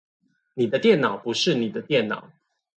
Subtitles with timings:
[0.55, 2.23] 你的電腦不是你的電腦